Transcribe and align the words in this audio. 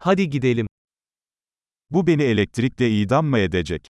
Hadi 0.00 0.30
gidelim. 0.30 0.66
Bu 1.90 2.06
beni 2.06 2.22
elektrikle 2.22 2.90
idam 2.90 3.26
mı 3.26 3.38
edecek? 3.38 3.86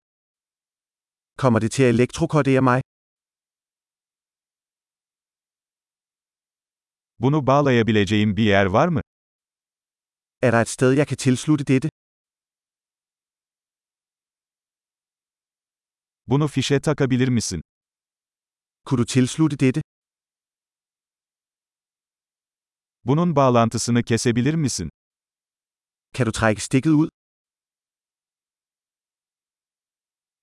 Kommer 1.38 1.60
det 1.60 1.70
til 1.72 1.82
at 1.82 1.94
elektrokodere 1.94 2.60
mig? 2.60 2.82
Bunu 7.18 7.46
bağlayabileceğim 7.46 8.36
bir 8.36 8.42
yer 8.44 8.66
var 8.66 8.88
mı? 8.88 9.00
Er 10.42 10.52
der 10.52 10.60
et 10.62 10.68
sted, 10.68 10.92
jeg 10.96 11.06
kan 11.08 11.16
tilslutte 11.16 11.66
dette? 11.66 11.88
Bunu 16.26 16.48
fişe 16.48 16.80
takabilir 16.80 17.28
misin? 17.28 17.60
Kunne 18.84 18.98
du 18.98 19.06
tilslutte 19.06 19.60
dette? 19.60 19.82
Bunun 23.04 23.36
bağlantısını 23.36 24.02
kesebilir 24.02 24.54
misin? 24.54 24.90
Kan 26.18 26.26
du 26.26 26.32
trække 26.32 26.60
stikket 26.60 26.92
ud? 26.92 27.08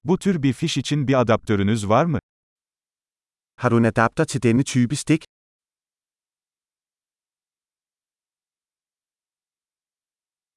Bu 0.04 0.18
tür 0.20 0.44
bir 0.44 0.54
fiş 0.54 0.78
için 0.78 1.08
bir 1.08 1.14
adaptörünüz 1.14 1.90
var 1.90 2.06
mı? 2.06 2.20
Har 3.56 3.72
du 3.72 3.78
en 3.78 3.84
adapter 3.84 4.26
til 4.26 4.44
denne 4.44 4.64
type 4.64 4.96
stik? 4.96 5.24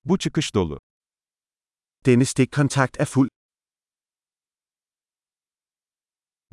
Bu 0.04 0.18
çıkış 0.18 0.54
dolu. 0.54 0.78
Denne 2.06 2.24
stikkontakt 2.24 3.00
er 3.00 3.06
fuld. 3.06 3.28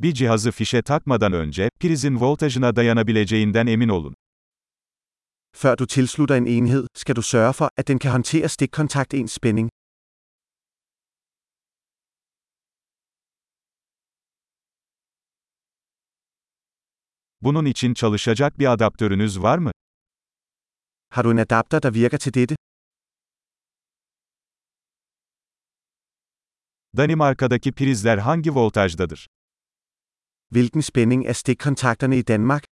Bir 0.00 0.12
cihazı 0.14 0.50
fişe 0.50 0.82
takmadan 0.82 1.32
önce, 1.32 1.70
prizin 1.80 2.20
voltajına 2.20 2.76
dayanabileceğinden 2.76 3.66
emin 3.66 3.88
olun. 3.88 4.14
Før 5.62 5.74
du 5.74 5.84
tilslutter 5.86 6.34
en 6.34 6.46
enhed, 6.46 6.84
skal 7.02 7.16
du 7.16 7.22
sørge 7.22 7.54
for, 7.58 7.68
at 7.76 7.88
den 7.88 7.98
kan 7.98 8.10
håndtere 8.10 8.48
stikkontakt 8.48 9.14
ens 9.14 9.32
spænding. 9.32 9.68
Bunun 17.44 17.66
için 17.66 17.94
çalışacak 17.94 18.58
bir 18.58 18.66
adaptörünüz 18.66 19.42
var 19.42 19.58
mı? 19.58 19.70
Har 21.10 21.22
du 21.24 21.30
en 21.30 21.36
adapter, 21.36 21.82
der 21.82 21.94
virker 21.94 22.18
til 22.18 22.34
dette? 22.34 22.56
Danimarka'daki 26.96 27.72
prizler 27.72 28.18
hangi 28.18 28.50
voltajdadır? 28.50 29.26
Hvilken 30.50 30.82
spænding 30.82 31.26
er 31.26 31.32
stikkontakterne 31.32 32.18
i 32.18 32.22
Danmark? 32.22 32.75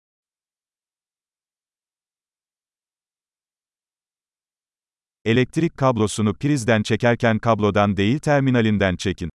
Elektrik 5.29 5.77
kablosunu 5.77 6.33
prizden 6.33 6.83
çekerken 6.83 7.39
kablodan 7.39 7.97
değil 7.97 8.19
terminalinden 8.19 8.95
çekin. 8.95 9.29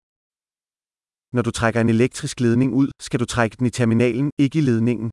Når 1.32 1.44
du 1.44 1.52
trækker 1.52 1.80
en 1.80 1.88
elektrisk 1.88 2.42
ledning 2.42 2.74
ud, 2.74 2.90
skal 3.00 3.20
du 3.20 3.26
trække 3.26 3.58
den 3.58 3.66
i 3.66 3.70
terminalen, 3.70 4.30
ikke 4.38 4.58
i 4.58 4.66
ledningen. 4.66 5.10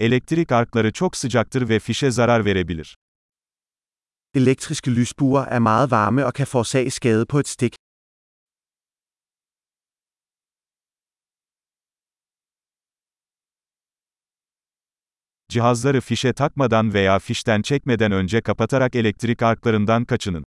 Elektrik 0.00 0.52
arkları 0.52 0.92
çok 0.92 1.16
sıcaktır 1.16 1.68
ve 1.68 1.78
fişe 1.78 2.10
zarar 2.10 2.44
verebilir. 2.44 2.96
Elektriske 4.34 4.90
lysbuer 4.90 5.46
er 5.46 5.58
meget 5.58 5.90
varme 5.90 6.24
og 6.24 6.34
kan 6.34 6.46
forårsage 6.46 6.90
skade 6.90 7.26
på 7.26 7.38
et 7.38 7.48
stik. 7.48 7.74
Cihazları 15.52 16.00
fişe 16.00 16.32
takmadan 16.32 16.94
veya 16.94 17.18
fişten 17.18 17.62
çekmeden 17.62 18.12
önce 18.12 18.40
kapatarak 18.40 18.94
elektrik 18.96 19.42
arklarından 19.42 20.04
kaçının. 20.04 20.44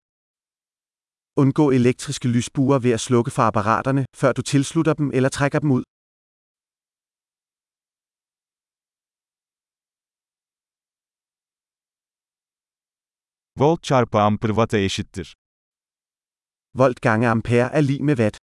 Undgå 1.35 1.73
elektriske 1.73 2.33
lysbuer 2.33 2.83
ved 2.83 2.93
at 2.93 3.01
slukke 3.01 3.31
for 3.31 3.43
apparaterne, 3.43 4.05
før 4.15 4.35
du 4.35 4.43
tilslutter 4.43 4.97
dem 4.97 5.11
eller 5.13 5.29
trækker 5.29 5.61
dem 5.61 5.71
ud. 5.71 5.83
Volt 13.57 13.83
çarpı 13.83 14.19
amper 14.19 14.49
watt'a 14.49 14.77
eşittir. 14.77 15.35
Volt 16.75 17.01
gange 17.01 17.27
ampere 17.27 17.69
er 17.73 17.87
lig 17.87 18.01
med 18.01 18.17
watt. 18.17 18.50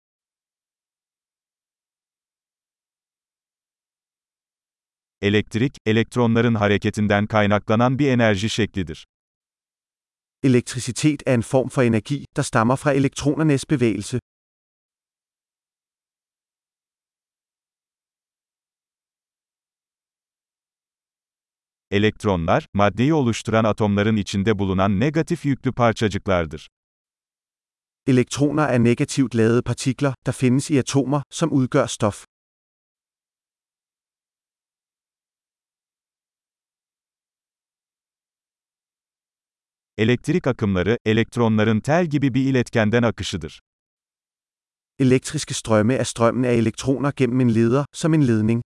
Elektrik, 5.22 5.78
elektronların 5.85 6.55
hareketinden 6.55 7.28
kaynaklanan 7.28 8.00
bir 8.00 8.09
enerji 8.09 8.50
şeklidir. 8.50 9.07
Elektricitet 10.44 11.28
er 11.28 11.33
en 11.33 11.41
form 11.41 11.69
for 11.69 11.83
energi, 11.83 12.25
der 12.38 12.44
stammer 12.44 12.75
fra 12.75 12.94
elektronernes 12.94 13.69
bevægelse. 13.69 14.19
Elektronlar, 21.91 22.67
maddeyi 22.73 23.13
oluşturan 23.13 23.63
atomların 23.63 24.16
içinde 24.16 24.59
bulunan 24.59 25.00
negatif 25.00 25.45
yüklü 25.45 25.72
parçacıklardır. 25.72 26.67
Elektroner 28.07 28.69
er 28.69 28.83
negativt 28.83 29.35
ladede 29.35 29.61
partikler, 29.61 30.13
der 30.25 30.33
findes 30.33 30.72
i 30.72 30.79
atomer, 30.79 31.23
som 31.29 31.53
udgør 31.53 31.88
stof. 31.88 32.25
Elektrik 39.97 40.47
akımları, 40.47 40.97
elektronların 41.06 41.80
tel 41.80 42.06
gibi 42.06 42.34
bir 42.34 42.50
iletkenden 42.50 43.03
akışıdır. 43.03 43.59
Elektriske 45.00 45.53
strømme 45.53 45.94
er 45.94 46.03
strømmen 46.03 46.50
af 46.50 46.53
elektroner 46.53 47.12
gennem 47.16 47.40
en 47.40 47.56
leder, 47.56 47.85
som 47.94 48.13
en 48.13 48.28
ledning. 48.28 48.62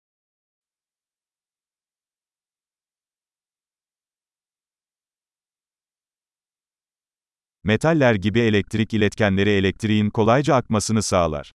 Metaller 7.63 8.15
gibi 8.15 8.39
elektrik 8.39 8.93
iletkenleri 8.93 9.49
elektriğin 9.49 10.09
kolayca 10.09 10.55
akmasını 10.55 11.03
sağlar. 11.03 11.51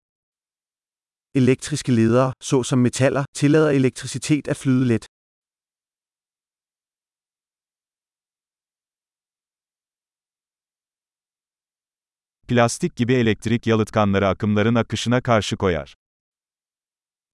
Elektriske 1.35 1.97
ledere, 1.97 2.33
såsom 2.41 2.81
metaller, 2.81 3.25
tillader 3.35 3.75
elektricitet 3.75 4.49
at 4.49 4.57
flyde 4.57 4.89
let. 4.89 5.07
Plastik 12.51 12.97
gibi 12.97 13.15
elektrik 13.15 13.67
yalıtkanları 13.67 14.29
akımların 14.29 14.75
akışına 14.75 15.21
karşı 15.21 15.57
koyar. 15.57 15.95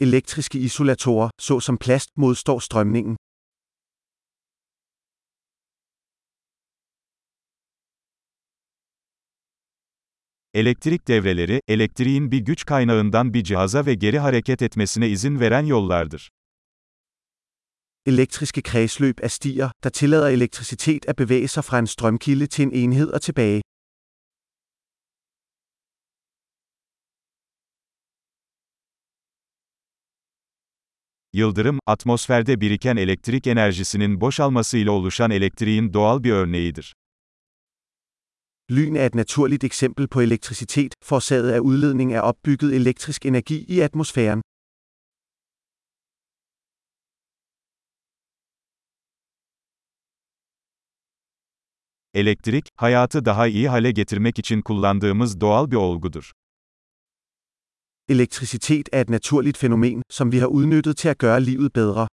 Elektriske 0.00 0.58
isolatorer, 0.58 1.30
såsom 1.38 1.76
plast, 1.76 2.16
modstår 2.16 2.60
strømningen. 2.60 3.16
Elektrik 10.54 11.08
devreleri, 11.08 11.60
elektriğin 11.68 12.30
bir 12.30 12.38
güç 12.38 12.64
kaynağından 12.64 13.34
bir 13.34 13.44
cihaza 13.44 13.86
ve 13.86 13.94
geri 13.94 14.18
hareket 14.18 14.62
etmesine 14.62 15.08
izin 15.08 15.40
veren 15.40 15.66
yollardır. 15.66 16.30
Elektriske 18.06 18.62
kredsløb 18.62 19.18
er 19.22 19.28
stier, 19.28 19.70
der 19.84 19.90
tillader 19.90 20.30
elektricitet 20.30 21.08
at 21.08 21.16
bevæge 21.18 21.48
sig 21.48 21.64
fra 21.64 21.78
en 21.78 21.86
strømkilde 21.86 22.46
til 22.46 22.62
en 22.62 22.70
enhed 22.70 23.08
og 23.08 23.22
tilbage. 23.22 23.62
Yıldırım, 31.36 31.78
atmosferde 31.86 32.60
biriken 32.60 32.96
elektrik 32.96 33.46
enerjisinin 33.46 34.20
boşalmasıyla 34.20 34.92
oluşan 34.92 35.30
elektriğin 35.30 35.92
doğal 35.92 36.22
bir 36.24 36.32
örneğidir. 36.32 36.94
Lyn 38.70 38.94
er 38.94 39.06
et 39.06 39.14
naturligt 39.14 39.64
eksempel 39.64 40.08
på 40.08 40.22
elektricitet, 40.22 40.92
forårsaget 41.04 41.54
af 41.54 41.60
udledning 41.60 42.14
af 42.14 42.28
opbygget 42.28 42.72
elektrisk 42.72 43.26
energi 43.26 43.64
i 43.68 43.82
atmosfæren. 43.82 44.42
Elektrik, 52.14 52.68
hayatı 52.76 53.24
daha 53.24 53.46
iyi 53.46 53.68
hale 53.68 53.90
getirmek 53.90 54.38
için 54.38 54.62
kullandığımız 54.62 55.40
doğal 55.40 55.70
bir 55.70 55.76
olgudur. 55.76 56.32
Elektricitet 58.08 58.88
er 58.92 59.00
et 59.00 59.10
naturligt 59.10 59.56
fænomen, 59.56 60.02
som 60.10 60.32
vi 60.32 60.38
har 60.38 60.46
udnyttet 60.46 60.96
til 60.96 61.08
at 61.08 61.18
gøre 61.18 61.40
livet 61.40 61.72
bedre. 61.72 62.06